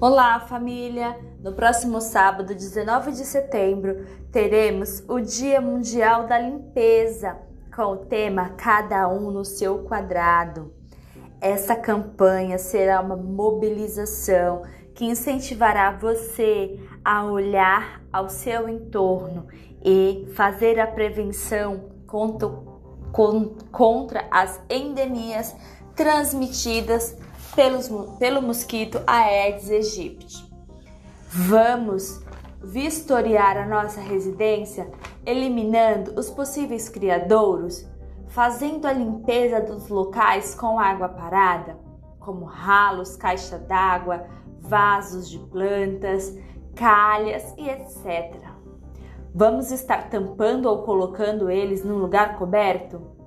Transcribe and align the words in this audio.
Olá, 0.00 0.38
família! 0.38 1.18
No 1.42 1.54
próximo 1.54 2.00
sábado, 2.00 2.54
19 2.54 3.10
de 3.10 3.24
setembro, 3.24 4.06
teremos 4.30 5.02
o 5.08 5.18
Dia 5.18 5.60
Mundial 5.60 6.28
da 6.28 6.38
Limpeza, 6.38 7.36
com 7.74 7.82
o 7.82 7.96
tema 7.96 8.50
Cada 8.50 9.08
um 9.08 9.32
no 9.32 9.44
seu 9.44 9.80
quadrado. 9.80 10.72
Essa 11.40 11.74
campanha 11.74 12.58
será 12.58 13.00
uma 13.00 13.16
mobilização 13.16 14.62
que 14.94 15.04
incentivará 15.04 15.90
você 15.90 16.78
a 17.04 17.24
olhar 17.24 18.00
ao 18.12 18.28
seu 18.28 18.68
entorno 18.68 19.48
e 19.84 20.28
fazer 20.36 20.78
a 20.78 20.86
prevenção 20.86 21.90
contra, 22.06 22.48
contra 23.72 24.28
as 24.30 24.60
endemias 24.70 25.56
transmitidas 25.96 27.16
pelos, 27.58 27.88
pelo 28.20 28.40
mosquito 28.40 29.02
Aedes 29.04 29.68
aegypti. 29.68 30.48
Vamos 31.28 32.22
vistoriar 32.62 33.56
a 33.56 33.66
nossa 33.66 34.00
residência, 34.00 34.88
eliminando 35.26 36.12
os 36.16 36.30
possíveis 36.30 36.88
criadouros, 36.88 37.84
fazendo 38.28 38.86
a 38.86 38.92
limpeza 38.92 39.60
dos 39.60 39.88
locais 39.88 40.54
com 40.54 40.78
água 40.78 41.08
parada, 41.08 41.76
como 42.20 42.44
ralos, 42.44 43.16
caixa 43.16 43.58
d'água, 43.58 44.24
vasos 44.60 45.28
de 45.28 45.40
plantas, 45.40 46.38
calhas 46.76 47.52
e 47.58 47.68
etc. 47.68 48.36
Vamos 49.34 49.72
estar 49.72 50.08
tampando 50.08 50.66
ou 50.66 50.84
colocando 50.84 51.50
eles 51.50 51.84
num 51.84 51.98
lugar 51.98 52.38
coberto? 52.38 53.17